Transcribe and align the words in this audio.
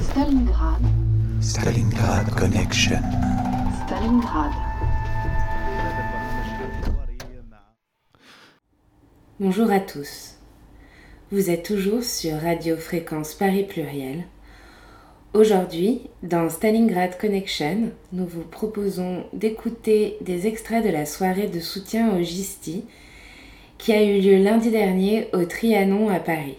Stalingrad, 0.00 0.82
Stalingrad 1.40 2.30
Connection. 2.36 3.00
Stalingrad. 3.84 4.52
Bonjour 9.40 9.70
à 9.72 9.80
tous. 9.80 10.36
Vous 11.32 11.50
êtes 11.50 11.64
toujours 11.64 12.04
sur 12.04 12.40
Radio 12.40 12.76
Fréquence 12.76 13.34
Paris 13.34 13.64
Pluriel. 13.64 14.24
Aujourd'hui, 15.34 16.02
dans 16.22 16.48
Stalingrad 16.48 17.18
Connection, 17.18 17.90
nous 18.12 18.26
vous 18.26 18.44
proposons 18.44 19.24
d'écouter 19.32 20.16
des 20.20 20.46
extraits 20.46 20.84
de 20.84 20.90
la 20.90 21.06
soirée 21.06 21.48
de 21.48 21.58
soutien 21.58 22.16
au 22.16 22.22
GISTI 22.22 22.84
qui 23.78 23.92
a 23.92 24.02
eu 24.02 24.20
lieu 24.20 24.42
lundi 24.42 24.70
dernier 24.70 25.28
au 25.32 25.44
Trianon 25.44 26.08
à 26.08 26.20
Paris. 26.20 26.58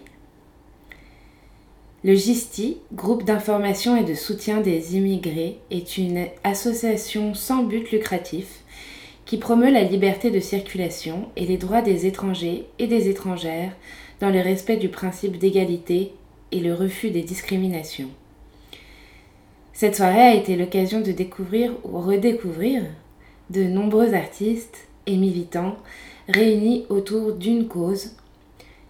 Le 2.01 2.15
GISTI, 2.15 2.77
groupe 2.93 3.25
d'information 3.25 3.97
et 3.97 4.05
de 4.05 4.13
soutien 4.13 4.61
des 4.61 4.95
immigrés, 4.95 5.57
est 5.69 5.97
une 5.97 6.27
association 6.45 7.33
sans 7.33 7.63
but 7.63 7.91
lucratif 7.91 8.63
qui 9.25 9.35
promeut 9.35 9.69
la 9.69 9.83
liberté 9.83 10.31
de 10.31 10.39
circulation 10.39 11.27
et 11.35 11.45
les 11.45 11.57
droits 11.57 11.81
des 11.81 12.05
étrangers 12.05 12.67
et 12.79 12.87
des 12.87 13.09
étrangères 13.09 13.75
dans 14.21 14.29
le 14.29 14.39
respect 14.39 14.77
du 14.77 14.87
principe 14.87 15.37
d'égalité 15.37 16.13
et 16.53 16.61
le 16.61 16.73
refus 16.73 17.11
des 17.11 17.21
discriminations. 17.21 18.09
Cette 19.73 19.97
soirée 19.97 20.21
a 20.21 20.35
été 20.35 20.55
l'occasion 20.55 21.01
de 21.01 21.11
découvrir 21.11 21.73
ou 21.83 21.99
redécouvrir 21.99 22.81
de 23.49 23.63
nombreux 23.63 24.13
artistes 24.13 24.87
et 25.05 25.17
militants 25.17 25.75
réunis 26.29 26.85
autour 26.87 27.33
d'une 27.33 27.67
cause, 27.67 28.11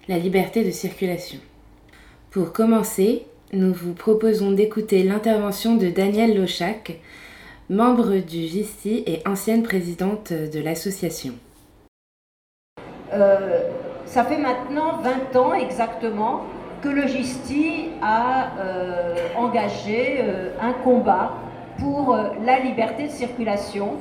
la 0.07 0.19
liberté 0.19 0.63
de 0.63 0.71
circulation. 0.71 1.39
Pour 2.31 2.53
commencer, 2.53 3.25
nous 3.53 3.73
vous 3.73 3.93
proposons 3.93 4.51
d'écouter 4.51 5.01
l'intervention 5.01 5.77
de 5.77 5.89
Danielle 5.89 6.39
Lochac, 6.39 6.99
membre 7.71 8.17
du 8.17 8.41
GISTI 8.41 9.03
et 9.07 9.27
ancienne 9.27 9.63
présidente 9.63 10.31
de 10.31 10.59
l'association. 10.59 11.33
Euh, 13.11 13.61
ça 14.05 14.23
fait 14.25 14.37
maintenant 14.37 14.99
20 15.33 15.39
ans 15.39 15.53
exactement 15.55 16.43
que 16.83 16.89
le 16.89 17.07
GISTI 17.07 17.89
a 18.03 18.51
euh, 18.59 19.15
engagé 19.35 20.19
euh, 20.19 20.51
un 20.61 20.73
combat 20.73 21.33
pour 21.79 22.15
la 22.45 22.59
liberté 22.59 23.07
de 23.07 23.11
circulation. 23.11 23.93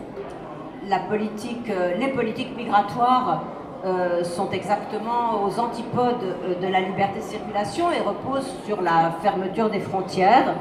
La 0.86 0.98
politique, 0.98 1.72
les 1.98 2.08
politiques 2.08 2.54
migratoires 2.54 3.42
euh, 3.84 4.24
sont 4.24 4.50
exactement 4.50 5.44
aux 5.44 5.60
antipodes 5.60 6.16
euh, 6.24 6.60
de 6.60 6.66
la 6.66 6.80
liberté 6.80 7.20
de 7.20 7.24
circulation 7.24 7.92
et 7.92 8.00
reposent 8.00 8.52
sur 8.66 8.82
la 8.82 9.12
fermeture 9.22 9.70
des 9.70 9.78
frontières. 9.78 10.56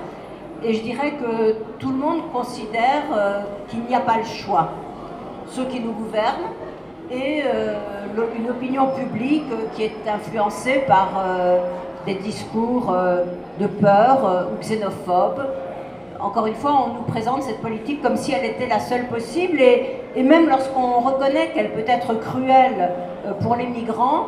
Et 0.64 0.76
je 0.76 0.84
dirais 0.84 1.14
que 1.14 1.54
tout 1.80 1.90
le 1.90 1.98
monde 1.98 2.32
considère 2.32 3.06
euh, 3.12 3.40
qu'il 3.70 3.82
n'y 3.86 3.96
a 3.96 4.02
pas 4.02 4.18
le 4.18 4.24
choix. 4.24 4.70
Ceux 5.50 5.66
qui 5.66 5.80
nous 5.80 5.94
gouvernent 5.94 6.52
et 7.10 7.42
une 8.38 8.50
opinion 8.50 8.88
publique 8.90 9.46
qui 9.74 9.84
est 9.84 9.96
influencée 10.08 10.84
par 10.86 11.24
des 12.06 12.16
discours 12.16 12.94
de 13.58 13.68
peur 13.68 14.50
ou 14.52 14.62
xénophobes. 14.62 15.48
Encore 16.20 16.48
une 16.48 16.56
fois, 16.56 16.86
on 16.88 16.94
nous 16.96 17.04
présente 17.04 17.44
cette 17.44 17.62
politique 17.62 18.02
comme 18.02 18.18
si 18.18 18.32
elle 18.32 18.46
était 18.46 18.68
la 18.68 18.80
seule 18.80 19.06
possible 19.08 19.60
et, 19.62 20.24
même 20.24 20.50
lorsqu'on 20.50 21.00
reconnaît 21.00 21.52
qu'elle 21.54 21.72
peut 21.72 21.86
être 21.88 22.16
cruelle 22.16 22.92
euh, 23.26 23.34
pour 23.34 23.56
les 23.56 23.68
migrants, 23.68 24.28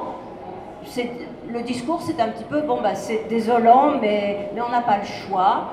le 1.52 1.62
discours 1.64 2.02
c'est 2.02 2.22
un 2.22 2.28
petit 2.30 2.44
peu 2.44 2.62
bon 2.62 2.80
bah 2.82 2.96
c'est 2.96 3.28
désolant 3.28 3.96
mais, 4.02 4.50
on 4.56 4.72
n'a 4.72 4.82
pas 4.82 4.98
le 4.98 5.06
choix 5.06 5.66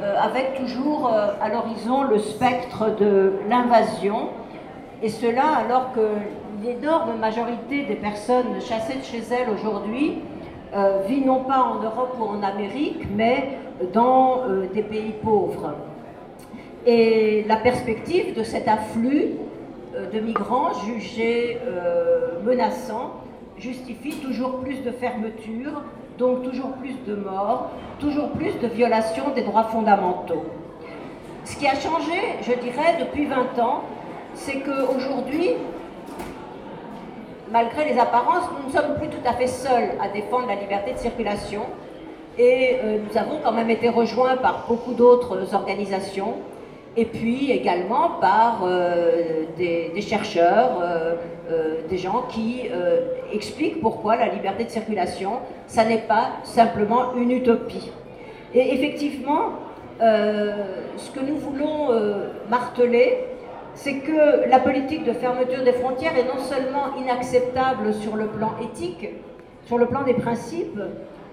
euh, 0.00 0.14
avec 0.20 0.54
toujours 0.54 1.08
euh, 1.12 1.32
à 1.42 1.48
l'horizon 1.48 2.04
le 2.04 2.18
spectre 2.18 2.90
de 2.96 3.32
l'invasion. 3.48 4.28
Et 5.02 5.08
cela 5.08 5.42
alors 5.58 5.92
que 5.92 6.08
l'énorme 6.62 7.18
majorité 7.18 7.82
des 7.84 7.96
personnes 7.96 8.60
chassées 8.60 8.98
de 8.98 9.04
chez 9.04 9.22
elles 9.32 9.50
aujourd'hui 9.50 10.18
vit 11.06 11.20
non 11.20 11.44
pas 11.44 11.60
en 11.60 11.82
Europe 11.82 12.16
ou 12.18 12.24
en 12.24 12.42
Amérique 12.42 13.02
mais 13.14 13.58
dans 13.92 14.42
euh, 14.48 14.66
des 14.72 14.82
pays 14.82 15.14
pauvres 15.22 15.74
et 16.86 17.44
la 17.48 17.56
perspective 17.56 18.34
de 18.34 18.42
cet 18.42 18.68
afflux 18.68 19.32
euh, 19.94 20.10
de 20.10 20.20
migrants 20.20 20.72
jugés 20.84 21.58
euh, 21.66 22.42
menaçants 22.44 23.20
justifie 23.56 24.16
toujours 24.16 24.58
plus 24.60 24.82
de 24.82 24.90
fermetures, 24.90 25.82
donc 26.18 26.42
toujours 26.42 26.72
plus 26.72 26.96
de 27.06 27.14
morts, 27.14 27.70
toujours 28.00 28.30
plus 28.30 28.58
de 28.60 28.66
violations 28.66 29.30
des 29.34 29.42
droits 29.42 29.64
fondamentaux. 29.64 30.44
Ce 31.44 31.56
qui 31.56 31.66
a 31.66 31.74
changé, 31.74 32.20
je 32.42 32.52
dirais, 32.52 32.96
depuis 33.00 33.26
20 33.26 33.58
ans, 33.62 33.82
c'est 34.34 34.60
qu'aujourd'hui, 34.60 35.50
malgré 37.54 37.84
les 37.84 38.00
apparences, 38.00 38.46
nous 38.58 38.68
ne 38.68 38.72
sommes 38.76 38.96
plus 38.98 39.08
tout 39.08 39.24
à 39.24 39.32
fait 39.32 39.46
seuls 39.46 39.90
à 40.02 40.08
défendre 40.08 40.48
la 40.48 40.56
liberté 40.56 40.92
de 40.92 40.98
circulation. 40.98 41.62
Et 42.36 42.78
euh, 42.82 42.98
nous 43.06 43.16
avons 43.16 43.38
quand 43.44 43.52
même 43.52 43.70
été 43.70 43.88
rejoints 43.88 44.36
par 44.36 44.64
beaucoup 44.68 44.92
d'autres 44.92 45.54
organisations, 45.54 46.34
et 46.96 47.04
puis 47.04 47.52
également 47.52 48.18
par 48.20 48.62
euh, 48.64 49.44
des, 49.56 50.00
chercheurs, 50.00 50.82
euh, 50.82 51.14
des 51.88 51.98
gens 51.98 52.24
qui 52.28 52.62
expliquent 53.32 53.80
pourquoi 53.80 54.16
la 54.16 54.28
liberté 54.28 54.64
de 54.64 54.70
circulation, 54.70 55.34
ça 55.68 55.84
n'est 55.84 56.06
pas 56.14 56.26
simplement 56.42 57.14
une 57.16 57.30
utopie. 57.30 57.92
Et 58.52 58.74
effectivement, 58.74 59.44
ce 60.00 61.10
que 61.14 61.20
nous 61.20 61.36
voulons 61.36 61.90
marteler, 62.48 63.33
c'est 63.74 63.98
que 63.98 64.48
la 64.48 64.58
politique 64.58 65.04
de 65.04 65.12
fermeture 65.12 65.62
des 65.64 65.72
frontières 65.72 66.16
est 66.16 66.24
non 66.24 66.38
seulement 66.38 66.96
inacceptable 66.98 67.92
sur 67.94 68.16
le 68.16 68.26
plan 68.26 68.52
éthique, 68.62 69.08
sur 69.66 69.78
le 69.78 69.86
plan 69.86 70.02
des 70.02 70.14
principes, 70.14 70.80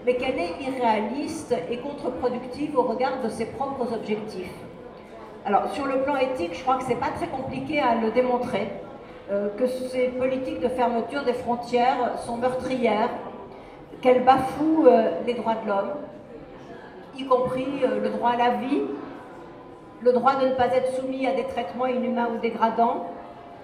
mais 0.06 0.16
qu'elle 0.16 0.40
est 0.40 0.56
irréaliste 0.62 1.56
et 1.70 1.78
contre-productive 1.78 2.78
au 2.78 2.84
regard 2.84 3.22
de 3.24 3.30
ses 3.30 3.46
propres 3.46 3.94
objectifs. 3.94 4.54
Alors, 5.46 5.72
sur 5.74 5.86
le 5.86 6.02
plan 6.02 6.18
éthique, 6.18 6.54
je 6.54 6.62
crois 6.62 6.76
que 6.76 6.84
ce 6.84 6.90
n'est 6.90 6.96
pas 6.96 7.12
très 7.16 7.28
compliqué 7.28 7.80
à 7.80 7.96
le 7.96 8.12
démontrer, 8.12 8.68
euh, 9.32 9.50
que 9.58 9.68
ces 9.68 10.08
politiques 10.10 10.60
de 10.60 10.68
fermeture 10.68 11.24
des 11.24 11.34
frontières 11.34 12.20
sont 12.26 12.38
meurtrières, 12.38 13.10
qu'elles 14.02 14.24
bafouent 14.24 14.88
euh, 14.88 15.12
les 15.26 15.34
droits 15.34 15.56
de 15.64 15.68
l'homme, 15.68 15.92
y 17.18 17.26
compris 17.26 17.68
euh, 17.84 18.00
le 18.02 18.10
droit 18.10 18.32
à 18.32 18.38
la 18.38 18.50
vie, 18.56 18.82
le 20.04 20.14
droit 20.14 20.36
de 20.36 20.48
ne 20.48 20.54
pas 20.54 20.68
être 20.68 20.96
soumis 20.96 21.28
à 21.28 21.34
des 21.34 21.46
traitements 21.46 21.86
inhumains 21.86 22.30
ou 22.34 22.40
dégradants, 22.40 23.08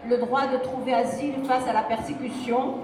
le 0.08 0.18
droit 0.18 0.48
de 0.48 0.58
trouver 0.58 0.94
asile 0.94 1.36
face 1.46 1.68
à 1.68 1.74
la 1.74 1.82
persécution, 1.82 2.76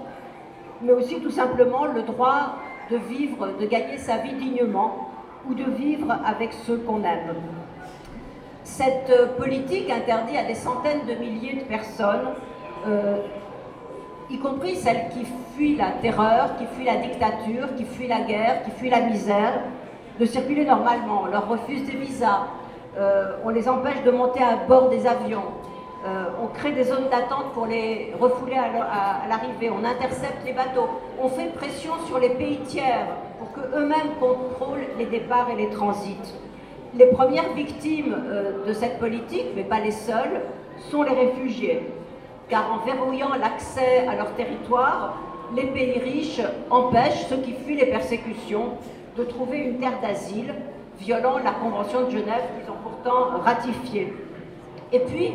mais 0.82 0.92
aussi 0.92 1.20
tout 1.20 1.30
simplement 1.30 1.86
le 1.86 2.02
droit 2.02 2.56
de 2.90 2.96
vivre, 2.96 3.48
de 3.60 3.66
gagner 3.66 3.98
sa 3.98 4.18
vie 4.18 4.34
dignement 4.34 5.08
ou 5.48 5.54
de 5.54 5.64
vivre 5.64 6.12
avec 6.24 6.52
ceux 6.52 6.78
qu'on 6.78 7.02
aime. 7.04 7.34
Cette 8.64 9.10
euh, 9.10 9.26
politique 9.38 9.90
interdit 9.90 10.36
à 10.36 10.44
des 10.44 10.54
centaines 10.54 11.06
de 11.06 11.14
milliers 11.14 11.54
de 11.54 11.64
personnes, 11.64 12.28
euh, 12.86 13.18
y 14.30 14.38
compris 14.38 14.76
celles 14.76 15.08
qui 15.10 15.26
fuient 15.54 15.76
la 15.76 15.92
terreur, 16.02 16.56
qui 16.56 16.64
fuient 16.74 16.86
la 16.86 16.96
dictature, 16.96 17.74
qui 17.76 17.84
fuient 17.84 18.08
la 18.08 18.22
guerre, 18.22 18.64
qui 18.64 18.70
fuient 18.72 18.90
la 18.90 19.02
misère, 19.02 19.60
de 20.18 20.24
circuler 20.24 20.64
normalement. 20.64 21.26
Leur 21.26 21.46
refuse 21.48 21.84
des 21.84 21.96
visas, 21.96 22.46
on 23.44 23.48
les 23.50 23.68
empêche 23.68 24.02
de 24.04 24.10
monter 24.10 24.42
à 24.42 24.56
bord 24.66 24.88
des 24.88 25.06
avions, 25.06 25.42
euh, 26.06 26.24
on 26.42 26.48
crée 26.48 26.72
des 26.72 26.84
zones 26.84 27.08
d'attente 27.10 27.52
pour 27.54 27.64
les 27.64 28.12
refouler 28.20 28.56
à 28.56 29.26
l'arrivée, 29.26 29.70
on 29.70 29.82
intercepte 29.86 30.44
les 30.44 30.52
bateaux, 30.52 30.86
on 31.18 31.30
fait 31.30 31.46
pression 31.54 31.92
sur 32.06 32.18
les 32.18 32.28
pays 32.28 32.58
tiers 32.58 33.06
pour 33.38 33.52
qu'eux-mêmes 33.52 34.12
contrôlent 34.20 34.84
les 34.98 35.06
départs 35.06 35.48
et 35.50 35.56
les 35.56 35.70
transits. 35.70 36.34
Les 36.94 37.06
premières 37.06 37.54
victimes 37.54 38.14
euh, 38.28 38.66
de 38.66 38.72
cette 38.74 38.98
politique, 38.98 39.46
mais 39.56 39.64
pas 39.64 39.80
les 39.80 39.92
seules, 39.92 40.42
sont 40.90 41.04
les 41.04 41.14
réfugiés, 41.14 41.90
car 42.50 42.70
en 42.70 42.84
verrouillant 42.84 43.34
l'accès 43.40 44.06
à 44.06 44.14
leur 44.14 44.34
territoire, 44.34 45.16
les 45.56 45.68
pays 45.68 45.98
riches 46.00 46.42
empêchent 46.68 47.28
ceux 47.30 47.38
qui 47.38 47.54
fuient 47.54 47.76
les 47.76 47.86
persécutions 47.86 48.72
de 49.16 49.24
trouver 49.24 49.56
une 49.56 49.78
terre 49.78 50.00
d'asile 50.02 50.54
violant 51.00 51.38
la 51.38 51.52
Convention 51.52 52.04
de 52.04 52.10
Genève 52.10 52.44
ratifiée. 53.10 54.14
Et 54.92 55.00
puis, 55.00 55.34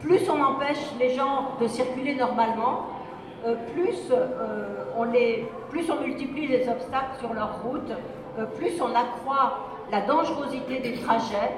plus 0.00 0.28
on 0.28 0.42
empêche 0.42 0.92
les 0.98 1.10
gens 1.14 1.52
de 1.60 1.66
circuler 1.66 2.14
normalement, 2.14 2.86
euh, 3.46 3.54
plus, 3.74 4.10
euh, 4.10 4.84
on 4.96 5.04
les, 5.04 5.46
plus 5.70 5.90
on 5.90 6.00
multiplie 6.00 6.46
les 6.46 6.68
obstacles 6.68 7.18
sur 7.20 7.34
leur 7.34 7.62
route, 7.62 7.90
euh, 8.38 8.46
plus 8.56 8.80
on 8.80 8.94
accroît 8.94 9.58
la 9.92 10.00
dangerosité 10.00 10.78
des 10.78 10.94
trajets, 10.94 11.52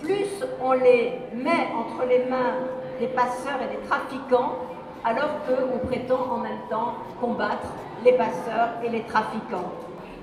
plus 0.00 0.44
on 0.62 0.72
les 0.72 1.18
met 1.34 1.68
entre 1.76 2.06
les 2.08 2.24
mains 2.26 2.54
des 2.98 3.06
passeurs 3.06 3.58
et 3.62 3.74
des 3.76 3.82
trafiquants, 3.88 4.56
alors 5.04 5.30
qu'on 5.46 5.86
prétend 5.86 6.30
en 6.30 6.38
même 6.38 6.60
temps 6.68 6.94
combattre 7.20 7.68
les 8.04 8.12
passeurs 8.12 8.68
et 8.84 8.90
les 8.90 9.02
trafiquants. 9.02 9.72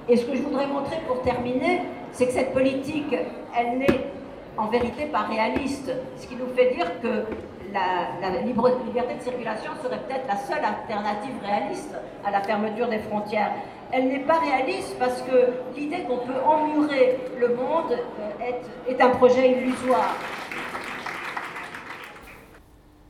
Et 0.07 0.17
ce 0.17 0.25
que 0.25 0.35
je 0.35 0.41
voudrais 0.41 0.67
montrer 0.67 0.97
pour 1.07 1.21
terminer, 1.21 1.81
c'est 2.11 2.27
que 2.27 2.33
cette 2.33 2.53
politique, 2.53 3.15
elle 3.55 3.79
n'est 3.79 4.11
en 4.57 4.67
vérité 4.67 5.05
pas 5.05 5.23
réaliste, 5.23 5.91
ce 6.17 6.27
qui 6.27 6.35
nous 6.35 6.47
fait 6.55 6.73
dire 6.73 6.99
que 7.01 7.25
la, 7.73 8.41
liberté 8.41 9.15
de 9.15 9.21
circulation 9.21 9.71
serait 9.83 9.99
peut-être 9.99 10.27
la 10.27 10.37
seule 10.37 10.63
alternative 10.63 11.35
réaliste 11.43 11.93
à 12.25 12.31
la 12.31 12.41
fermeture 12.41 12.87
des 12.87 12.99
frontières. 12.99 13.51
Elle 13.91 14.07
n'est 14.09 14.19
pas 14.19 14.39
réaliste 14.39 14.95
parce 14.99 15.21
que 15.21 15.77
l'idée 15.77 16.03
qu'on 16.07 16.17
peut 16.17 16.39
emmurer 16.45 17.17
le 17.39 17.49
monde 17.49 17.91
euh, 17.91 18.89
est 18.89 19.01
un 19.01 19.09
projet 19.09 19.51
illusoire. 19.51 20.15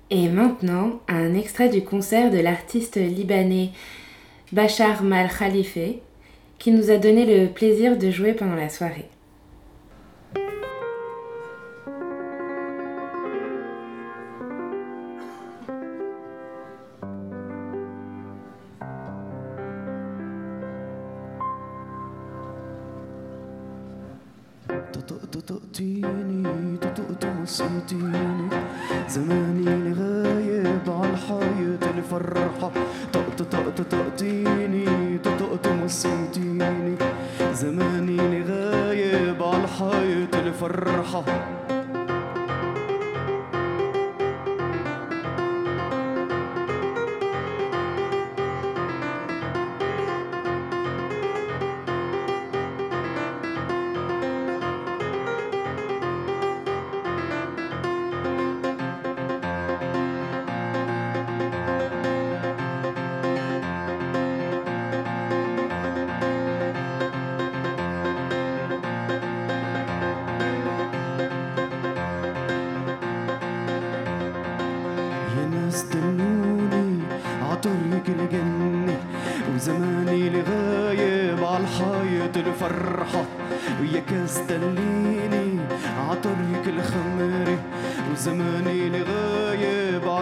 Et 0.10 0.30
maintenant, 0.30 1.00
un 1.08 1.34
extrait 1.34 1.70
du 1.70 1.84
concert 1.84 2.32
de 2.32 2.40
l'artiste 2.40 2.96
libanais 2.96 3.72
Bachar 4.52 5.04
Mal 5.04 5.30
Khalife 5.30 5.78
qui 6.60 6.72
nous 6.72 6.90
a 6.90 6.98
donné 6.98 7.26
le 7.26 7.48
plaisir 7.48 7.98
de 7.98 8.10
jouer 8.10 8.34
pendant 8.34 8.56
la 8.56 8.70
soirée. 8.70 9.10
زماني 36.58 36.96
زماني 37.54 38.44
غايب 38.44 39.44
عالحيط 39.44 40.36
الفرحة. 40.36 41.24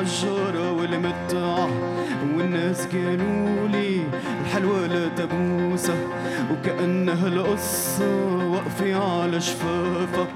الحجر 0.05 0.74
والمتع 0.74 1.67
والناس 2.38 2.88
قالوا 2.88 3.67
لي 3.67 4.01
الحلوة 4.41 4.88
لتبوسة 4.88 5.93
وكأنها 6.51 7.27
القصة 7.27 8.25
واقفة 8.51 9.21
على 9.21 9.41
شفافة 9.41 10.27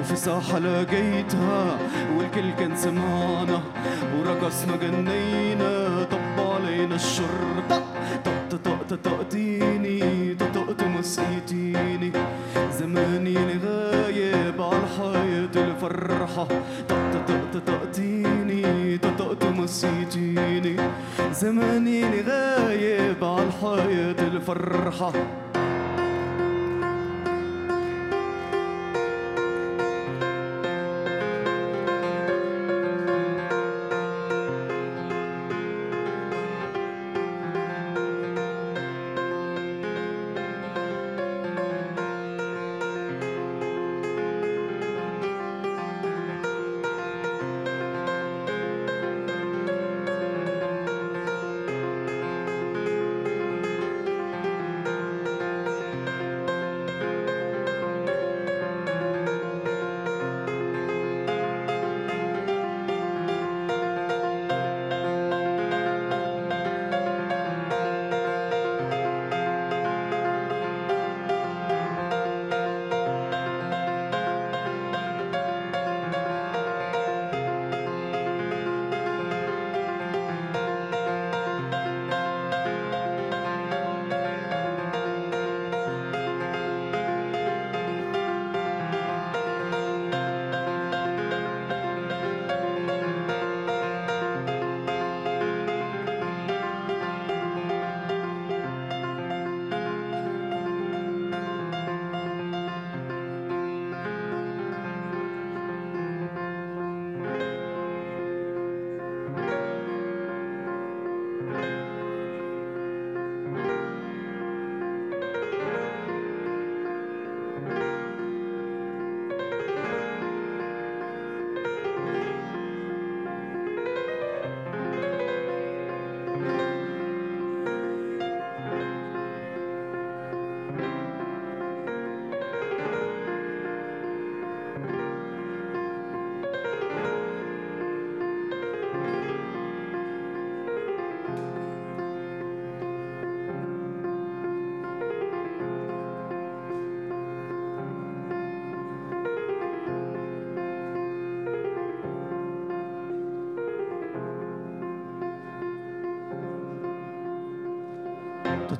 وفي 0.00 0.16
ساحة 0.16 0.58
لقيتها 0.58 1.78
والكل 2.18 2.50
كان 2.58 2.76
سمعنا 2.76 3.62
ورقصنا 4.18 4.76
جنينا 4.76 6.04
طب 6.10 6.44
علينا 6.54 6.94
الشرطة 6.94 7.82
طق 8.24 8.56
طق 8.64 8.96
طق 9.04 9.22
الراحة 16.32 16.46
طق 16.88 16.96
طق 17.12 17.26
طق 17.52 17.58
طق 17.66 17.90
تيني 17.90 18.98
طق 18.98 19.32
طق 19.32 19.48
مصيتيني 19.50 20.76
زماني 21.32 22.04
غايب 22.22 23.24
عالحيط 23.24 24.20
الفرحة 24.20 25.12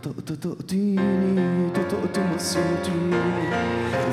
تقطيني 0.03 1.71
تقط 1.75 2.19
مصيرتي. 2.35 2.93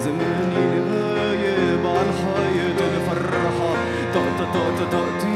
زماني 0.04 0.64
اللي 0.80 1.06
غايب 1.16 1.86
عن 1.88 2.08
حياتي 2.22 2.86
الفرحة. 2.96 3.74
تقط 4.14 4.40
تقط 4.54 5.29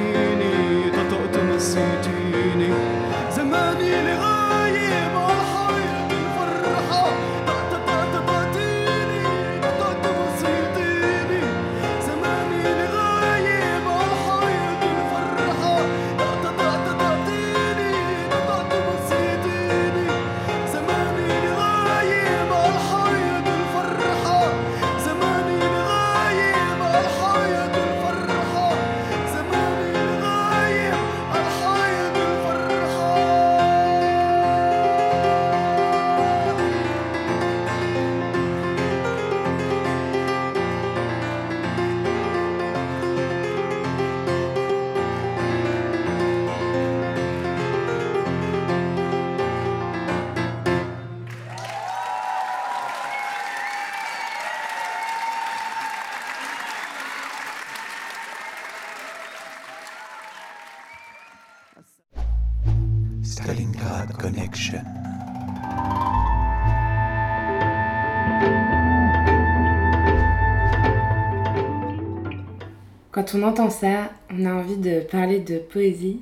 Quand 73.33 73.39
on 73.39 73.43
entend 73.43 73.69
ça, 73.69 74.11
on 74.31 74.45
a 74.45 74.53
envie 74.53 74.77
de 74.77 74.99
parler 74.99 75.39
de 75.39 75.57
poésie. 75.57 76.19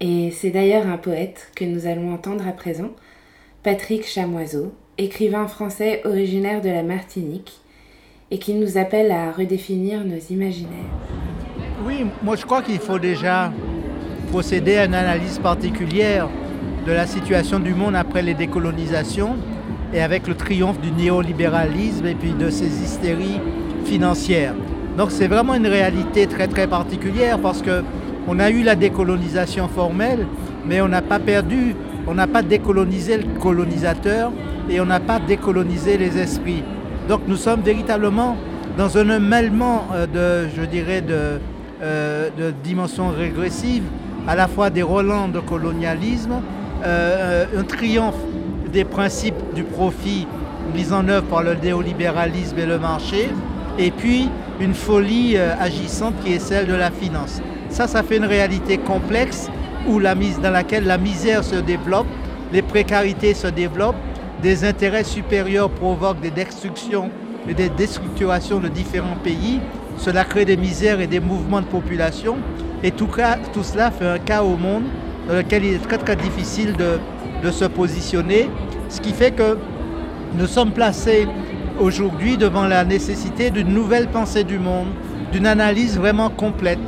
Et 0.00 0.32
c'est 0.32 0.50
d'ailleurs 0.50 0.88
un 0.88 0.96
poète 0.96 1.52
que 1.54 1.64
nous 1.64 1.86
allons 1.86 2.12
entendre 2.12 2.46
à 2.46 2.52
présent, 2.52 2.90
Patrick 3.62 4.04
Chamoiseau, 4.04 4.72
écrivain 4.98 5.46
français 5.46 6.00
originaire 6.04 6.60
de 6.60 6.70
la 6.70 6.82
Martinique, 6.82 7.60
et 8.30 8.38
qui 8.38 8.54
nous 8.54 8.78
appelle 8.78 9.12
à 9.12 9.30
redéfinir 9.30 10.04
nos 10.04 10.18
imaginaires. 10.30 10.90
Oui, 11.86 12.04
moi 12.22 12.34
je 12.34 12.44
crois 12.44 12.62
qu'il 12.62 12.80
faut 12.80 12.98
déjà 12.98 13.52
procéder 14.30 14.78
à 14.78 14.86
une 14.86 14.94
analyse 14.94 15.38
particulière 15.38 16.28
de 16.84 16.92
la 16.92 17.06
situation 17.06 17.60
du 17.60 17.74
monde 17.74 17.94
après 17.94 18.22
les 18.22 18.34
décolonisations 18.34 19.36
et 19.94 20.00
avec 20.00 20.26
le 20.26 20.34
triomphe 20.34 20.80
du 20.80 20.90
néolibéralisme 20.90 22.06
et 22.06 22.14
puis 22.16 22.32
de 22.32 22.50
ces 22.50 22.82
hystéries 22.82 23.40
financières. 23.84 24.54
Donc 24.96 25.10
c'est 25.10 25.28
vraiment 25.28 25.54
une 25.54 25.66
réalité 25.66 26.26
très 26.26 26.66
particulière 26.66 27.38
parce 27.38 27.60
que 27.60 27.82
on 28.28 28.38
a 28.40 28.50
eu 28.50 28.62
la 28.62 28.74
décolonisation 28.74 29.68
formelle, 29.68 30.26
mais 30.66 30.80
on 30.80 30.88
n'a 30.88 31.02
pas 31.02 31.18
perdu, 31.18 31.76
on 32.06 32.14
n'a 32.14 32.26
pas 32.26 32.42
décolonisé 32.42 33.18
le 33.18 33.40
colonisateur 33.40 34.32
et 34.68 34.80
on 34.80 34.86
n'a 34.86 35.00
pas 35.00 35.20
décolonisé 35.20 35.96
les 35.96 36.18
esprits. 36.18 36.64
Donc 37.08 37.20
nous 37.28 37.36
sommes 37.36 37.60
véritablement 37.60 38.36
dans 38.76 38.98
un 38.98 39.18
mêlement 39.20 39.86
euh, 39.92 40.06
de, 40.46 40.50
je 40.56 40.62
dirais, 40.64 41.04
euh, 41.10 42.28
de 42.36 42.52
dimensions 42.64 43.08
régressives, 43.10 43.84
à 44.26 44.34
la 44.34 44.48
fois 44.48 44.70
des 44.70 44.82
relents 44.82 45.28
de 45.28 45.40
colonialisme, 45.40 46.40
euh, 46.84 47.44
un 47.56 47.62
triomphe 47.62 48.16
des 48.72 48.84
principes 48.84 49.54
du 49.54 49.62
profit 49.62 50.26
mis 50.74 50.92
en 50.92 51.08
œuvre 51.08 51.26
par 51.26 51.42
le 51.42 51.54
néolibéralisme 51.54 52.58
et 52.58 52.66
le 52.66 52.78
marché, 52.78 53.28
et 53.78 53.90
puis 53.90 54.28
une 54.60 54.74
folie 54.74 55.36
euh, 55.36 55.54
agissante 55.58 56.14
qui 56.24 56.34
est 56.34 56.38
celle 56.38 56.66
de 56.66 56.74
la 56.74 56.90
finance. 56.90 57.40
Ça, 57.68 57.86
ça 57.86 58.02
fait 58.02 58.16
une 58.16 58.24
réalité 58.24 58.78
complexe 58.78 59.50
où 59.88 60.00
dans 60.00 60.50
laquelle 60.50 60.84
la 60.84 60.98
misère 60.98 61.44
se 61.44 61.56
développe, 61.56 62.06
les 62.52 62.62
précarités 62.62 63.34
se 63.34 63.46
développent, 63.46 63.96
des 64.42 64.64
intérêts 64.64 65.04
supérieurs 65.04 65.70
provoquent 65.70 66.20
des 66.20 66.30
destructions 66.30 67.10
et 67.48 67.54
des 67.54 67.68
déstructurations 67.68 68.58
de 68.58 68.68
différents 68.68 69.16
pays. 69.22 69.60
Cela 69.98 70.24
crée 70.24 70.44
des 70.44 70.56
misères 70.56 71.00
et 71.00 71.06
des 71.06 71.20
mouvements 71.20 71.60
de 71.60 71.66
population. 71.66 72.36
Et 72.82 72.90
tout, 72.90 73.06
cas, 73.06 73.38
tout 73.52 73.62
cela 73.62 73.90
fait 73.90 74.06
un 74.06 74.18
cas 74.18 74.42
au 74.42 74.56
monde 74.56 74.84
dans 75.28 75.34
lequel 75.34 75.64
il 75.64 75.74
est 75.74 75.78
très 75.78 75.98
très 75.98 76.16
difficile 76.16 76.74
de 76.76 77.50
se 77.50 77.64
positionner. 77.64 78.50
Ce 78.88 79.00
qui 79.00 79.12
fait 79.12 79.30
que 79.30 79.56
nous 80.34 80.46
sommes 80.46 80.72
placés 80.72 81.26
aujourd'hui 81.78 82.36
devant 82.36 82.66
la 82.66 82.84
nécessité 82.84 83.50
d'une 83.50 83.68
nouvelle 83.68 84.08
pensée 84.08 84.44
du 84.44 84.58
monde, 84.58 84.88
d'une 85.32 85.46
analyse 85.46 85.98
vraiment 85.98 86.30
complète, 86.30 86.78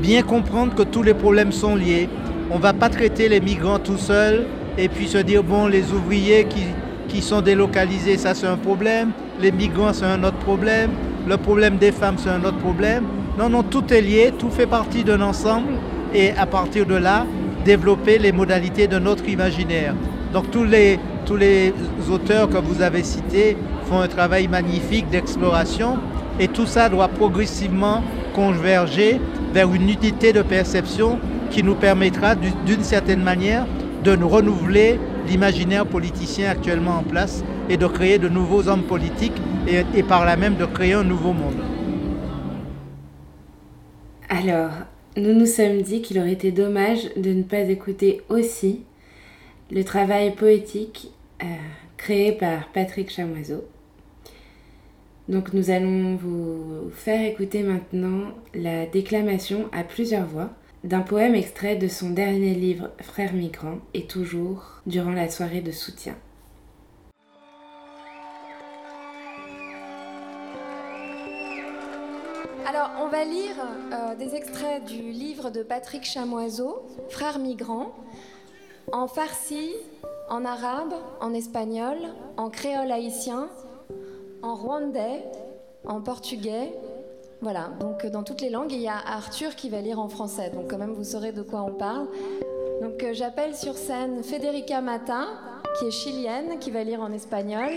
bien 0.00 0.22
comprendre 0.22 0.74
que 0.74 0.82
tous 0.82 1.02
les 1.02 1.14
problèmes 1.14 1.52
sont 1.52 1.76
liés. 1.76 2.08
On 2.50 2.58
ne 2.58 2.62
va 2.62 2.72
pas 2.72 2.88
traiter 2.88 3.28
les 3.28 3.40
migrants 3.40 3.78
tout 3.78 3.96
seuls 3.96 4.46
et 4.76 4.88
puis 4.88 5.08
se 5.08 5.18
dire, 5.18 5.42
bon, 5.42 5.66
les 5.66 5.92
ouvriers 5.92 6.44
qui, 6.44 6.64
qui 7.08 7.22
sont 7.22 7.40
délocalisés, 7.40 8.18
ça 8.18 8.34
c'est 8.34 8.46
un 8.46 8.56
problème, 8.56 9.10
les 9.40 9.52
migrants 9.52 9.92
c'est 9.92 10.04
un 10.04 10.22
autre 10.24 10.38
problème, 10.38 10.90
le 11.26 11.36
problème 11.36 11.78
des 11.78 11.92
femmes 11.92 12.16
c'est 12.18 12.30
un 12.30 12.44
autre 12.44 12.58
problème. 12.58 13.04
Non, 13.38 13.48
non, 13.48 13.62
tout 13.62 13.92
est 13.92 14.00
lié, 14.00 14.32
tout 14.38 14.50
fait 14.50 14.66
partie 14.66 15.02
d'un 15.02 15.20
ensemble 15.20 15.72
et 16.14 16.32
à 16.32 16.46
partir 16.46 16.86
de 16.86 16.94
là, 16.94 17.26
développer 17.64 18.18
les 18.18 18.30
modalités 18.30 18.86
de 18.86 18.98
notre 18.98 19.28
imaginaire. 19.28 19.94
Donc 20.32 20.50
tous 20.50 20.64
les, 20.64 20.98
tous 21.24 21.36
les 21.36 21.72
auteurs 22.10 22.48
que 22.48 22.58
vous 22.58 22.82
avez 22.82 23.02
cités 23.02 23.56
un 24.00 24.08
travail 24.08 24.48
magnifique 24.48 25.08
d'exploration 25.10 25.98
et 26.40 26.48
tout 26.48 26.66
ça 26.66 26.88
doit 26.88 27.08
progressivement 27.08 28.02
converger 28.34 29.20
vers 29.52 29.72
une 29.72 29.88
unité 29.88 30.32
de 30.32 30.42
perception 30.42 31.18
qui 31.50 31.62
nous 31.62 31.74
permettra 31.76 32.34
du- 32.34 32.52
d'une 32.66 32.82
certaine 32.82 33.22
manière 33.22 33.66
de 34.02 34.16
nous 34.16 34.28
renouveler 34.28 34.98
l'imaginaire 35.26 35.86
politicien 35.86 36.50
actuellement 36.50 36.98
en 36.98 37.02
place 37.02 37.44
et 37.68 37.76
de 37.76 37.86
créer 37.86 38.18
de 38.18 38.28
nouveaux 38.28 38.68
hommes 38.68 38.82
politiques 38.82 39.40
et, 39.66 39.84
et 39.94 40.02
par 40.02 40.24
là 40.24 40.36
même 40.36 40.56
de 40.56 40.66
créer 40.66 40.92
un 40.94 41.04
nouveau 41.04 41.32
monde. 41.32 41.62
Alors, 44.28 44.70
nous 45.16 45.32
nous 45.32 45.46
sommes 45.46 45.82
dit 45.82 46.02
qu'il 46.02 46.18
aurait 46.18 46.32
été 46.32 46.50
dommage 46.50 47.08
de 47.16 47.32
ne 47.32 47.42
pas 47.42 47.58
écouter 47.60 48.22
aussi 48.28 48.82
le 49.70 49.84
travail 49.84 50.34
poétique 50.34 51.10
euh, 51.42 51.46
créé 51.96 52.32
par 52.32 52.68
Patrick 52.72 53.10
Chamoiseau. 53.10 53.64
Donc 55.28 55.54
nous 55.54 55.70
allons 55.70 56.16
vous 56.16 56.90
faire 56.90 57.24
écouter 57.24 57.62
maintenant 57.62 58.32
la 58.54 58.84
déclamation 58.86 59.68
à 59.72 59.82
plusieurs 59.82 60.26
voix 60.26 60.50
d'un 60.84 61.00
poème 61.00 61.34
extrait 61.34 61.76
de 61.76 61.88
son 61.88 62.10
dernier 62.10 62.54
livre 62.54 62.90
Frères 63.00 63.32
migrants 63.32 63.78
et 63.94 64.06
toujours 64.06 64.82
durant 64.86 65.12
la 65.12 65.30
soirée 65.30 65.62
de 65.62 65.72
soutien. 65.72 66.14
Alors, 72.66 72.90
on 73.00 73.08
va 73.08 73.24
lire 73.24 73.54
euh, 73.92 74.14
des 74.16 74.34
extraits 74.34 74.84
du 74.84 75.00
livre 75.00 75.50
de 75.50 75.62
Patrick 75.62 76.04
Chamoiseau, 76.04 76.82
Frères 77.08 77.38
migrants, 77.38 77.94
en 78.92 79.06
farsi, 79.06 79.70
en 80.28 80.44
arabe, 80.44 80.92
en 81.20 81.32
espagnol, 81.32 81.96
en 82.36 82.50
créole 82.50 82.90
haïtien, 82.90 83.48
en 84.44 84.54
rwandais, 84.54 85.24
en 85.86 86.00
portugais. 86.00 86.72
Voilà, 87.40 87.70
donc 87.80 88.04
euh, 88.04 88.10
dans 88.10 88.22
toutes 88.22 88.42
les 88.42 88.50
langues, 88.50 88.72
il 88.72 88.80
y 88.80 88.88
a 88.88 88.96
Arthur 88.96 89.56
qui 89.56 89.70
va 89.70 89.80
lire 89.80 89.98
en 89.98 90.08
français, 90.08 90.50
donc 90.50 90.70
quand 90.70 90.78
même 90.78 90.92
vous 90.92 91.04
saurez 91.04 91.32
de 91.32 91.42
quoi 91.42 91.62
on 91.62 91.72
parle. 91.72 92.08
Donc 92.82 93.02
euh, 93.02 93.14
j'appelle 93.14 93.54
sur 93.54 93.74
scène 93.74 94.22
Federica 94.22 94.80
Mata, 94.80 95.26
qui 95.78 95.86
est 95.86 95.90
chilienne, 95.90 96.58
qui 96.60 96.70
va 96.70 96.84
lire 96.84 97.00
en 97.00 97.12
espagnol. 97.12 97.70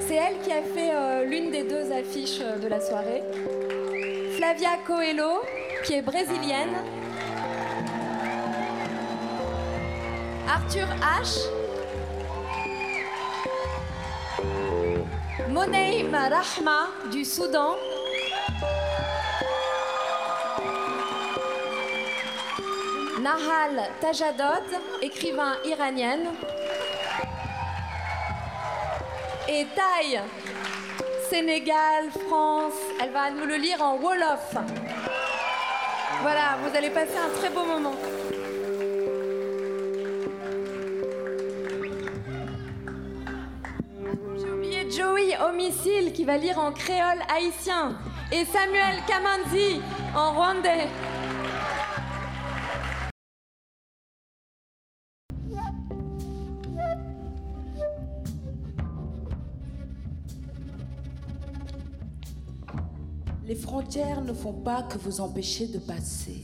C'est 0.00 0.14
elle 0.14 0.38
qui 0.42 0.52
a 0.52 0.62
fait 0.62 0.90
euh, 0.92 1.24
l'une 1.24 1.50
des 1.50 1.64
deux 1.64 1.92
affiches 1.92 2.40
de 2.40 2.68
la 2.68 2.80
soirée. 2.80 3.22
Flavia 4.36 4.76
Coelho, 4.86 5.40
qui 5.84 5.94
est 5.94 6.02
brésilienne. 6.02 6.74
Arthur 10.48 10.86
H. 11.22 11.59
Monei 15.60 16.04
Marahma 16.04 16.88
du 17.12 17.22
Soudan. 17.22 17.76
Nahal 23.20 23.90
Tajadod, 24.00 24.64
écrivain 25.02 25.56
iranienne. 25.66 26.30
Et 29.50 29.66
Thaï, 29.76 30.22
Sénégal, 31.28 32.08
France, 32.26 32.80
elle 32.98 33.10
va 33.10 33.30
nous 33.30 33.44
le 33.44 33.56
lire 33.56 33.82
en 33.82 33.98
Wolof. 33.98 34.54
Voilà, 36.22 36.56
vous 36.62 36.74
allez 36.74 36.88
passer 36.88 37.18
un 37.18 37.38
très 37.38 37.50
beau 37.50 37.64
moment. 37.64 37.96
Homicile 45.70 46.12
qui 46.12 46.24
va 46.24 46.36
lire 46.36 46.58
en 46.58 46.72
créole 46.72 47.20
haïtien 47.32 47.96
et 48.32 48.44
Samuel 48.44 49.04
Kamanzi 49.06 49.80
en 50.16 50.32
rwandais. 50.32 50.88
Les 63.46 63.54
frontières 63.54 64.22
ne 64.22 64.32
font 64.32 64.52
pas 64.52 64.82
que 64.82 64.98
vous 64.98 65.20
empêcher 65.20 65.68
de 65.68 65.78
passer. 65.78 66.42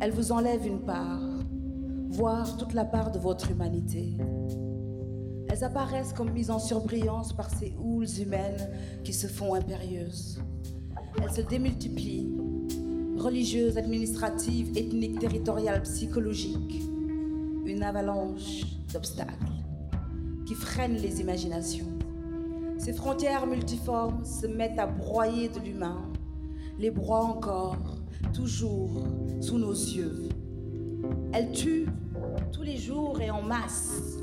Elles 0.00 0.12
vous 0.12 0.30
enlèvent 0.30 0.66
une 0.66 0.82
part, 0.82 1.20
voire 2.10 2.56
toute 2.56 2.74
la 2.74 2.84
part 2.84 3.10
de 3.10 3.18
votre 3.18 3.50
humanité. 3.50 4.16
Elles 5.52 5.64
apparaissent 5.64 6.14
comme 6.14 6.30
mises 6.30 6.50
en 6.50 6.58
surbrillance 6.58 7.34
par 7.34 7.50
ces 7.50 7.74
houles 7.78 8.08
humaines 8.18 8.70
qui 9.04 9.12
se 9.12 9.26
font 9.26 9.52
impérieuses. 9.52 10.40
Elles 11.22 11.30
se 11.30 11.42
démultiplient, 11.42 12.32
religieuses, 13.18 13.76
administratives, 13.76 14.74
ethniques, 14.74 15.18
territoriales, 15.18 15.82
psychologiques. 15.82 16.80
Une 17.66 17.82
avalanche 17.82 18.62
d'obstacles 18.94 19.52
qui 20.46 20.54
freinent 20.54 20.96
les 20.96 21.20
imaginations. 21.20 21.98
Ces 22.78 22.94
frontières 22.94 23.46
multiformes 23.46 24.24
se 24.24 24.46
mettent 24.46 24.78
à 24.78 24.86
broyer 24.86 25.50
de 25.50 25.60
l'humain, 25.60 26.10
les 26.78 26.90
broient 26.90 27.26
encore, 27.26 27.98
toujours 28.32 29.06
sous 29.42 29.58
nos 29.58 29.74
yeux. 29.74 30.30
Elles 31.34 31.52
tuent 31.52 31.88
tous 32.52 32.62
les 32.62 32.78
jours 32.78 33.20
et 33.20 33.30
en 33.30 33.42
masse, 33.42 34.16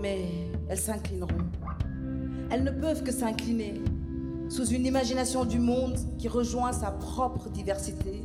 mais 0.00 0.50
elles 0.68 0.78
s'inclineront. 0.78 1.28
Elles 2.50 2.64
ne 2.64 2.70
peuvent 2.70 3.02
que 3.02 3.12
s'incliner 3.12 3.80
sous 4.48 4.66
une 4.66 4.86
imagination 4.86 5.44
du 5.44 5.58
monde 5.58 5.98
qui 6.18 6.28
rejoint 6.28 6.72
sa 6.72 6.90
propre 6.90 7.50
diversité 7.50 8.22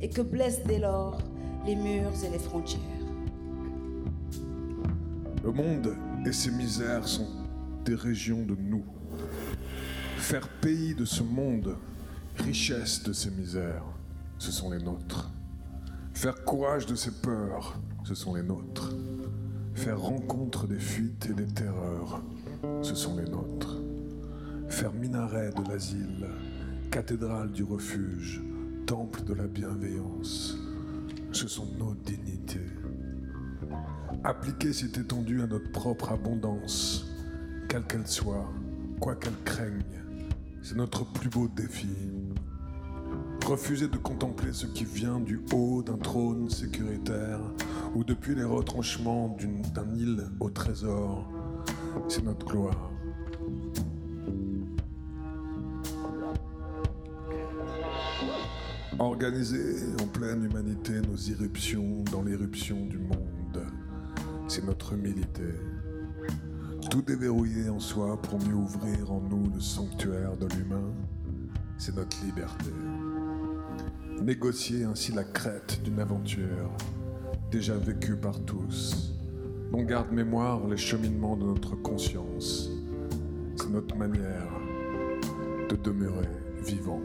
et 0.00 0.08
que 0.08 0.20
blessent 0.20 0.64
dès 0.64 0.78
lors 0.78 1.18
les 1.64 1.76
murs 1.76 2.12
et 2.24 2.30
les 2.30 2.38
frontières. 2.38 2.80
Le 5.42 5.52
monde 5.52 5.96
et 6.26 6.32
ses 6.32 6.50
misères 6.50 7.06
sont 7.06 7.28
des 7.84 7.94
régions 7.94 8.44
de 8.44 8.56
nous. 8.56 8.84
Faire 10.18 10.48
pays 10.48 10.94
de 10.94 11.04
ce 11.04 11.22
monde, 11.22 11.76
richesse 12.36 13.02
de 13.04 13.12
ses 13.12 13.30
misères, 13.30 13.84
ce 14.38 14.50
sont 14.50 14.70
les 14.70 14.82
nôtres. 14.82 15.30
Faire 16.12 16.44
courage 16.44 16.86
de 16.86 16.94
ses 16.94 17.12
peurs, 17.12 17.78
ce 18.04 18.14
sont 18.14 18.34
les 18.34 18.42
nôtres. 18.42 18.92
Faire 19.76 20.00
rencontre 20.00 20.66
des 20.66 20.78
fuites 20.78 21.28
et 21.30 21.34
des 21.34 21.46
terreurs, 21.46 22.22
ce 22.82 22.94
sont 22.94 23.16
les 23.16 23.30
nôtres. 23.30 23.76
Faire 24.68 24.92
minaret 24.92 25.50
de 25.50 25.70
l'asile, 25.70 26.26
cathédrale 26.90 27.52
du 27.52 27.62
refuge, 27.62 28.42
temple 28.86 29.22
de 29.24 29.34
la 29.34 29.46
bienveillance, 29.46 30.56
ce 31.30 31.46
sont 31.46 31.68
nos 31.78 31.94
dignités. 31.94 32.66
Appliquer 34.24 34.72
cette 34.72 34.96
étendue 34.96 35.42
à 35.42 35.46
notre 35.46 35.70
propre 35.70 36.10
abondance, 36.10 37.06
quelle 37.68 37.84
qu'elle 37.84 38.06
soit, 38.06 38.50
quoi 38.98 39.14
qu'elle 39.14 39.38
craigne, 39.44 39.84
c'est 40.62 40.76
notre 40.76 41.04
plus 41.12 41.28
beau 41.28 41.48
défi. 41.48 41.86
Refuser 43.46 43.86
de 43.86 43.96
contempler 43.96 44.52
ce 44.52 44.66
qui 44.66 44.84
vient 44.84 45.20
du 45.20 45.40
haut 45.52 45.80
d'un 45.80 45.96
trône 45.96 46.50
sécuritaire 46.50 47.38
ou 47.94 48.02
depuis 48.02 48.34
les 48.34 48.42
retranchements 48.42 49.36
d'un 49.72 49.94
île 49.94 50.24
au 50.40 50.50
trésor, 50.50 51.30
c'est 52.08 52.24
notre 52.24 52.44
gloire. 52.44 52.90
Organiser 58.98 59.76
en 60.02 60.06
pleine 60.08 60.44
humanité 60.44 60.94
nos 61.08 61.16
irruptions 61.16 62.02
dans 62.10 62.24
l'éruption 62.24 62.84
du 62.86 62.98
monde, 62.98 63.64
c'est 64.48 64.64
notre 64.64 64.94
humilité. 64.94 65.54
Tout 66.90 67.02
déverrouiller 67.02 67.68
en 67.68 67.78
soi 67.78 68.20
pour 68.22 68.40
mieux 68.40 68.54
ouvrir 68.54 69.12
en 69.12 69.20
nous 69.20 69.48
le 69.54 69.60
sanctuaire 69.60 70.36
de 70.36 70.48
l'humain, 70.56 70.92
c'est 71.78 71.94
notre 71.94 72.24
liberté 72.24 72.72
Négocier 74.21 74.83
ainsi 74.83 75.11
la 75.11 75.23
crête 75.23 75.81
d'une 75.83 75.99
aventure 75.99 76.71
déjà 77.51 77.75
vécue 77.75 78.15
par 78.15 78.39
tous, 78.45 79.13
dont 79.71 79.83
garde 79.83 80.11
mémoire 80.11 80.67
les 80.67 80.77
cheminements 80.77 81.35
de 81.35 81.45
notre 81.45 81.75
conscience, 81.75 82.69
c'est 83.57 83.69
notre 83.69 83.95
manière 83.95 84.51
de 85.69 85.75
demeurer 85.75 86.29
vivant. 86.63 87.01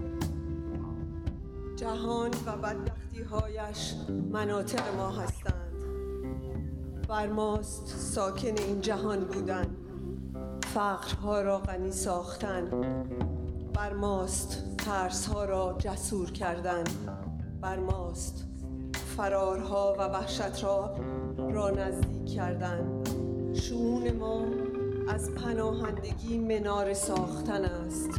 جهان 1.76 2.30
و 2.46 2.56
بدبختی 2.62 3.22
هایش 3.22 3.94
مناطق 4.32 4.94
ما 4.96 5.10
هستند 5.10 5.84
بر 7.08 7.26
ماست 7.26 7.86
ساکن 7.86 8.58
این 8.58 8.80
جهان 8.80 9.24
بودن 9.24 9.66
فقرها 10.62 11.42
را 11.42 11.58
غنی 11.58 11.92
ساختن 11.92 12.70
بر 13.74 13.92
ماست 13.92 14.69
ترسها 14.85 15.45
را 15.45 15.75
جسور 15.79 16.31
کردن 16.31 16.83
بر 17.61 17.79
ماست. 17.79 18.47
فرارها 19.17 19.95
و 19.99 20.01
وحشت 20.01 20.63
را 20.63 20.95
را 21.37 21.69
نزدیک 21.69 22.35
کردن. 22.35 23.03
شعون 23.53 24.11
ما 24.11 24.45
از 25.07 25.31
پناهندگی 25.31 26.37
منار 26.37 26.93
ساختن 26.93 27.65
است. 27.65 28.09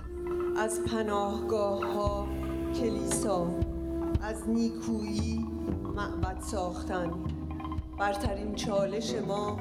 از 0.59 0.81
پناهگاه 0.85 1.85
ها 1.95 2.27
کلیسا 2.75 3.47
از 4.23 4.49
نیکویی 4.49 5.47
معبد 5.97 6.41
ساختن. 6.41 7.11
برترین 7.99 8.55
چالش 8.55 9.15
ما 9.15 9.57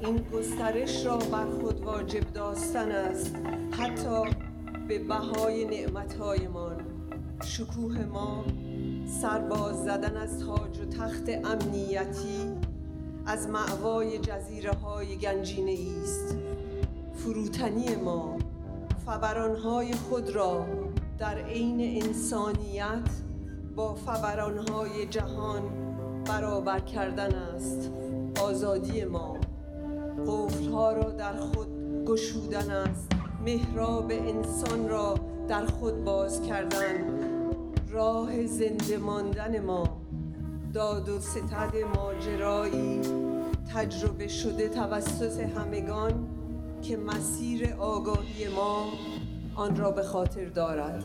این 0.00 0.16
گسترش 0.16 1.06
را 1.06 1.16
بر 1.16 1.46
خود 1.60 1.84
واجب 1.84 2.32
داشتن 2.32 2.90
است. 2.90 3.36
حتی 3.70 4.45
به 4.88 4.98
بهای 4.98 5.64
نعمتهایمان. 5.64 6.76
شکوه 7.44 8.04
ما 8.04 8.44
سرباز 9.20 9.84
زدن 9.84 10.16
از 10.16 10.40
تاج 10.40 10.80
و 10.80 10.84
تخت 10.84 11.28
امنیتی 11.44 12.52
از 13.26 13.48
معوای 13.48 14.18
جزیره 14.18 14.72
های 14.72 15.16
گنجینه 15.16 15.76
است. 16.02 16.36
فروتنی 17.14 17.96
ما 17.96 18.38
فبرانهای 19.06 19.92
خود 19.92 20.30
را 20.30 20.66
در 21.18 21.38
عین 21.38 22.04
انسانیت 22.04 23.10
با 23.76 23.94
فبرانهای 23.94 25.06
جهان 25.06 25.62
برابر 26.24 26.80
کردن 26.80 27.34
است. 27.34 27.90
آزادی 28.42 29.04
ما 29.04 29.36
قفلها 30.26 30.92
را 30.92 31.10
در 31.10 31.36
خود 31.36 31.68
گشودن 32.06 32.70
است. 32.70 33.15
محراب 33.46 34.10
انسان 34.10 34.88
را 34.88 35.14
در 35.48 35.66
خود 35.66 36.04
باز 36.04 36.42
کردن. 36.42 36.94
راه 37.90 38.46
زنده 38.46 38.98
ماندن 38.98 39.64
ما 39.64 40.00
داد 40.74 41.08
و 41.08 41.20
ستد 41.20 41.72
ماجرایی. 41.96 43.00
تجربه 43.74 44.28
شده 44.28 44.68
توسط 44.68 45.40
همگان 45.40 46.28
که 46.82 46.96
مسیر 46.96 47.74
آگاهی 47.78 48.48
ما 48.48 48.84
آن 49.54 49.76
را 49.76 49.90
به 49.90 50.02
خاطر 50.02 50.44
دارد. 50.44 51.04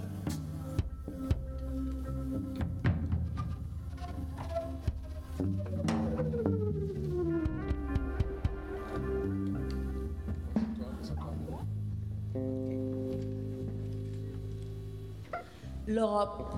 L'Europe, 15.92 16.54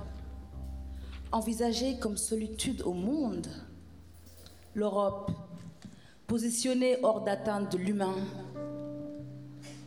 envisagée 1.32 1.98
comme 1.98 2.18
solitude 2.18 2.84
au 2.84 2.94
monde. 2.94 3.48
L'Europe, 4.76 5.32
positionnée 6.28 6.98
hors 7.02 7.22
d'atteinte 7.22 7.72
de 7.72 7.80
l'humain. 7.80 8.14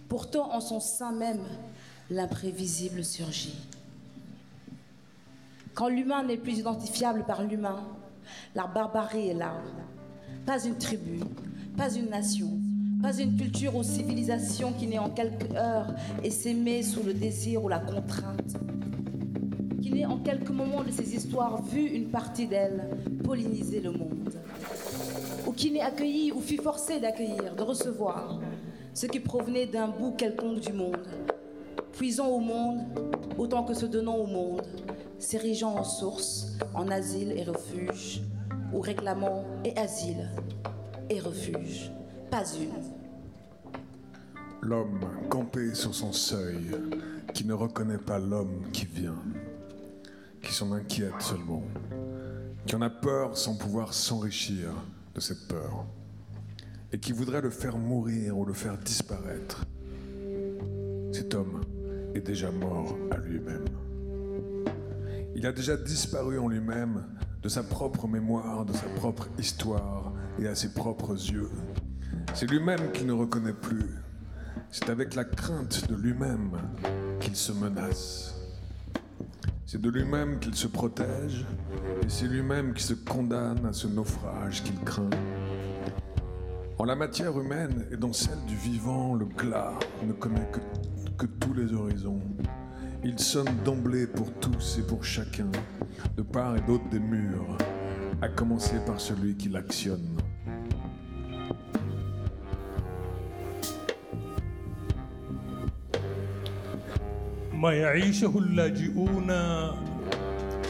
Pourtant, 0.08 0.52
en 0.52 0.60
son 0.60 0.80
sein 0.80 1.12
même, 1.12 1.44
l'imprévisible 2.10 3.04
surgit. 3.04 3.54
Quand 5.74 5.88
l'humain 5.88 6.24
n'est 6.24 6.38
plus 6.38 6.58
identifiable 6.58 7.22
par 7.24 7.44
l'humain, 7.44 7.84
La 8.56 8.66
barbarie 8.66 9.28
est 9.28 9.34
là. 9.34 9.62
Pas 10.44 10.64
une 10.64 10.76
tribu, 10.76 11.20
pas 11.76 11.94
une 11.94 12.10
nation, 12.10 12.50
pas 13.00 13.16
une 13.16 13.36
culture 13.36 13.76
ou 13.76 13.84
civilisation 13.84 14.72
qui 14.72 14.88
naît 14.88 14.98
en 14.98 15.10
quelques 15.10 15.54
heures 15.54 15.94
et 16.24 16.32
s'aimer 16.32 16.82
sous 16.82 17.04
le 17.04 17.14
désir 17.14 17.62
ou 17.62 17.68
la 17.68 17.78
contrainte. 17.78 18.56
Qui 19.86 19.92
naît 19.92 20.04
en 20.04 20.18
quelques 20.18 20.50
moments 20.50 20.82
de 20.82 20.90
ces 20.90 21.14
histoires 21.14 21.62
vu 21.62 21.80
une 21.80 22.08
partie 22.08 22.48
d'elles 22.48 22.90
polliniser 23.22 23.78
le 23.78 23.92
monde. 23.92 24.34
Ou 25.46 25.52
qui 25.52 25.70
n'est 25.70 25.80
accueilli 25.80 26.32
ou 26.32 26.40
fut 26.40 26.56
forcé 26.56 26.98
d'accueillir, 26.98 27.54
de 27.54 27.62
recevoir 27.62 28.40
ce 28.92 29.06
qui 29.06 29.20
provenait 29.20 29.66
d'un 29.66 29.86
bout 29.86 30.10
quelconque 30.10 30.58
du 30.58 30.72
monde. 30.72 31.06
Puisant 31.92 32.26
au 32.26 32.40
monde 32.40 32.80
autant 33.38 33.62
que 33.62 33.74
se 33.74 33.86
donnant 33.86 34.16
au 34.16 34.26
monde, 34.26 34.66
s'érigeant 35.20 35.76
en 35.76 35.84
source, 35.84 36.58
en 36.74 36.88
asile 36.88 37.30
et 37.36 37.44
refuge, 37.44 38.22
ou 38.72 38.80
réclamant 38.80 39.44
et 39.64 39.78
asile 39.78 40.32
et 41.08 41.20
refuge. 41.20 41.92
Pas 42.28 42.42
une. 42.60 42.72
L'homme 44.62 45.06
campé 45.30 45.76
sur 45.76 45.94
son 45.94 46.12
seuil, 46.12 46.72
qui 47.32 47.44
ne 47.44 47.52
reconnaît 47.52 47.98
pas 47.98 48.18
l'homme 48.18 48.64
qui 48.72 48.84
vient, 48.86 49.22
qui 50.46 50.54
s'en 50.54 50.70
inquiète 50.70 51.20
seulement, 51.20 51.64
qui 52.66 52.76
en 52.76 52.80
a 52.80 52.88
peur 52.90 53.36
sans 53.36 53.56
pouvoir 53.56 53.92
s'enrichir 53.92 54.68
de 55.12 55.20
cette 55.20 55.48
peur, 55.48 55.84
et 56.92 57.00
qui 57.00 57.10
voudrait 57.10 57.40
le 57.40 57.50
faire 57.50 57.76
mourir 57.76 58.38
ou 58.38 58.44
le 58.44 58.52
faire 58.52 58.78
disparaître. 58.78 59.64
Cet 61.12 61.34
homme 61.34 61.62
est 62.14 62.20
déjà 62.20 62.52
mort 62.52 62.96
à 63.10 63.16
lui-même. 63.16 63.64
Il 65.34 65.46
a 65.46 65.52
déjà 65.52 65.76
disparu 65.76 66.38
en 66.38 66.46
lui-même 66.46 67.04
de 67.42 67.48
sa 67.48 67.64
propre 67.64 68.06
mémoire, 68.06 68.64
de 68.64 68.72
sa 68.72 68.86
propre 69.00 69.28
histoire 69.38 70.12
et 70.38 70.46
à 70.46 70.54
ses 70.54 70.72
propres 70.72 71.14
yeux. 71.14 71.50
C'est 72.34 72.48
lui-même 72.48 72.92
qu'il 72.92 73.06
ne 73.06 73.12
reconnaît 73.12 73.52
plus. 73.52 73.90
C'est 74.70 74.90
avec 74.90 75.16
la 75.16 75.24
crainte 75.24 75.88
de 75.88 75.96
lui-même 75.96 76.52
qu'il 77.18 77.34
se 77.34 77.50
menace. 77.50 78.35
C'est 79.76 79.82
de 79.82 79.90
lui-même 79.90 80.38
qu'il 80.38 80.54
se 80.54 80.68
protège 80.68 81.44
et 82.02 82.08
c'est 82.08 82.28
lui-même 82.28 82.72
qui 82.72 82.82
se 82.82 82.94
condamne 82.94 83.66
à 83.66 83.74
ce 83.74 83.86
naufrage 83.86 84.62
qu'il 84.62 84.80
craint. 84.80 85.10
En 86.78 86.84
la 86.84 86.96
matière 86.96 87.38
humaine 87.38 87.84
et 87.92 87.98
dans 87.98 88.14
celle 88.14 88.42
du 88.46 88.56
vivant, 88.56 89.14
le 89.14 89.26
glas 89.26 89.74
ne 90.02 90.14
connaît 90.14 90.48
que, 90.50 90.60
que 91.18 91.26
tous 91.26 91.52
les 91.52 91.74
horizons. 91.74 92.22
Il 93.04 93.18
sonne 93.18 93.54
d'emblée 93.66 94.06
pour 94.06 94.32
tous 94.40 94.78
et 94.78 94.82
pour 94.82 95.04
chacun, 95.04 95.50
de 96.16 96.22
part 96.22 96.56
et 96.56 96.62
d'autre 96.62 96.88
des 96.88 96.98
murs, 96.98 97.58
à 98.22 98.30
commencer 98.30 98.78
par 98.86 98.98
celui 98.98 99.36
qui 99.36 99.50
l'actionne. 99.50 100.16
ما 107.66 107.72
يعيشه 107.72 108.38
اللاجئون. 108.38 109.30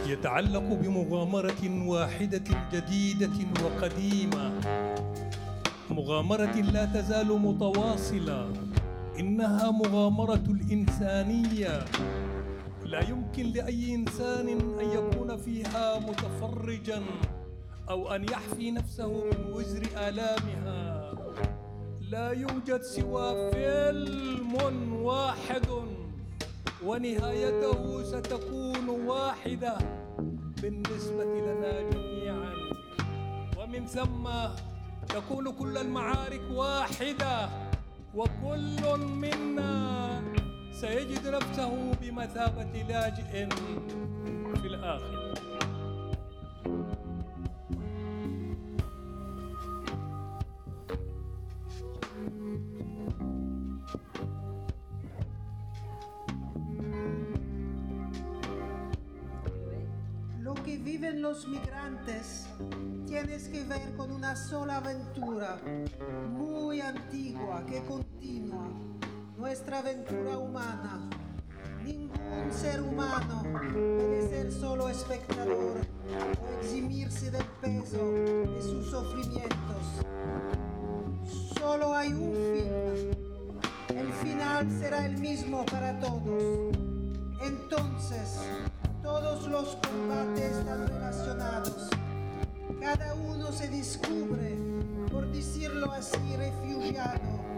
يتعلق 0.06 0.66
بمغامرة 0.82 1.62
واحدة 1.86 2.48
جديدة 2.72 3.36
وقديمة. 3.64 4.52
مغامرة 5.90 6.56
لا 6.72 6.84
تزال 6.84 7.28
متواصلة. 7.40 8.52
إنها 9.20 9.70
مغامرة 9.70 10.44
الإنسانية. 10.48 11.84
لا 12.84 13.00
يمكن 13.08 13.46
لأي 13.46 13.94
إنسان 13.94 14.48
أن 14.48 14.88
يكون 14.96 15.36
فيها 15.36 15.98
متفرجا 15.98 17.02
أو 17.90 18.14
أن 18.14 18.24
يحفي 18.24 18.70
نفسه 18.70 19.12
من 19.24 19.52
وزر 19.52 19.84
آلامها. 20.08 21.12
لا 22.00 22.30
يوجد 22.30 22.82
سوى 22.82 23.50
فيلم 23.52 24.52
واحد. 25.02 25.95
ونهايته 26.84 28.02
ستكون 28.02 28.88
واحدة 28.88 29.78
بالنسبة 30.62 31.24
لنا 31.24 31.90
جميعا. 31.90 32.52
ومن 33.58 33.86
ثم 33.86 34.28
تكون 35.08 35.52
كل 35.52 35.78
المعارك 35.78 36.40
واحدة 36.50 37.48
وكل 38.14 38.98
منا 38.98 40.22
سيجد 40.80 41.28
نفسه 41.28 41.92
بمثابة 42.02 42.82
لاجئ 42.88 43.48
في 44.62 44.66
الآخر 44.66 45.34
los 61.28 61.48
migrantes 61.48 62.46
tienes 63.04 63.48
que 63.48 63.64
ver 63.64 63.96
con 63.96 64.12
una 64.12 64.36
sola 64.36 64.76
aventura, 64.76 65.58
muy 66.30 66.80
antigua, 66.80 67.66
que 67.66 67.82
continúa, 67.82 68.68
nuestra 69.36 69.80
aventura 69.80 70.38
humana. 70.38 71.10
Ningún 71.84 72.52
ser 72.52 72.80
humano 72.80 73.42
puede 73.42 74.28
ser 74.28 74.52
solo 74.52 74.88
espectador 74.88 75.78
o 76.40 76.60
eximirse 76.62 77.32
del 77.32 77.44
peso 77.60 78.12
de 78.12 78.62
sus 78.62 78.88
sufrimientos. 78.88 80.04
Solo 81.58 81.92
hay 81.92 82.12
un 82.12 82.32
fin. 82.52 83.96
El 83.96 84.12
final 84.12 84.70
será 84.78 85.06
el 85.06 85.18
mismo 85.18 85.66
para 85.66 85.98
todos. 85.98 86.76
Entonces, 87.42 88.38
todos 89.06 89.46
los 89.46 89.76
combates 89.76 90.50
están 90.50 90.84
relacionados. 90.88 91.90
Cada 92.80 93.14
uno 93.14 93.52
se 93.52 93.68
descubre, 93.68 94.56
por 95.12 95.30
decirlo 95.30 95.92
así, 95.92 96.36
refugiado 96.36 97.55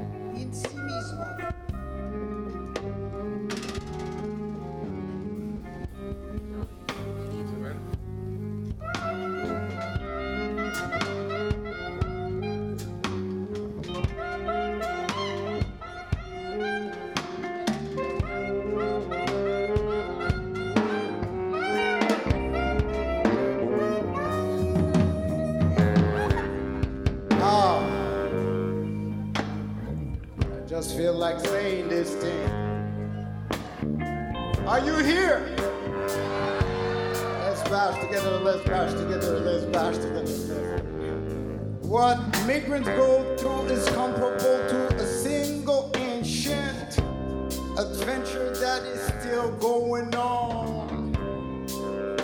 adventure 47.78 48.52
that 48.56 48.82
is 48.82 49.00
still 49.20 49.52
going 49.52 50.12
on. 50.16 51.14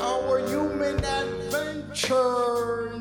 Our 0.01 0.41
human 0.49 0.99
adventure, 1.05 2.94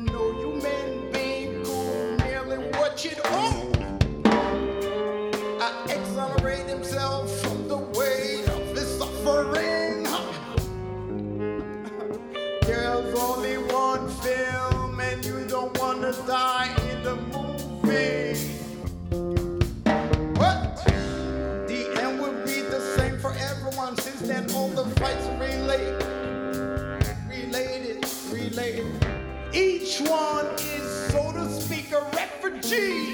Each 29.94 30.08
one 30.08 30.46
is, 30.58 31.12
so 31.12 31.30
to 31.30 31.48
speak, 31.48 31.92
a 31.92 32.00
refugee 32.16 33.13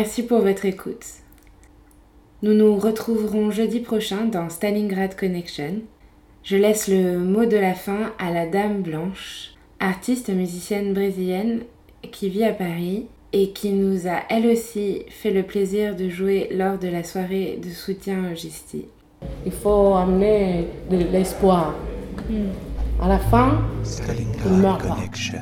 Merci 0.00 0.22
pour 0.22 0.42
votre 0.42 0.64
écoute. 0.64 1.04
Nous 2.42 2.54
nous 2.54 2.76
retrouverons 2.76 3.50
jeudi 3.50 3.80
prochain 3.80 4.26
dans 4.26 4.48
Stalingrad 4.48 5.16
Connection. 5.16 5.80
Je 6.44 6.56
laisse 6.56 6.86
le 6.86 7.18
mot 7.18 7.46
de 7.46 7.56
la 7.56 7.74
fin 7.74 8.12
à 8.20 8.30
la 8.30 8.46
Dame 8.46 8.82
Blanche, 8.82 9.54
artiste 9.80 10.28
musicienne 10.28 10.94
brésilienne 10.94 11.62
qui 12.12 12.28
vit 12.28 12.44
à 12.44 12.52
Paris 12.52 13.06
et 13.32 13.50
qui 13.50 13.72
nous 13.72 14.06
a 14.06 14.20
elle 14.30 14.46
aussi 14.46 15.02
fait 15.08 15.32
le 15.32 15.42
plaisir 15.42 15.96
de 15.96 16.08
jouer 16.08 16.48
lors 16.52 16.78
de 16.78 16.86
la 16.86 17.02
soirée 17.02 17.58
de 17.60 17.70
soutien 17.70 18.30
au 18.30 18.36
Gisti. 18.36 18.84
Il 19.44 19.50
faut 19.50 19.94
amener 19.94 20.68
de 20.92 20.98
l'espoir. 21.10 21.74
À 23.02 23.08
la 23.08 23.18
fin, 23.18 23.62
il 23.80 23.86
Stalingrad 23.86 24.62
pas. 24.62 24.94
Connection. 24.94 25.40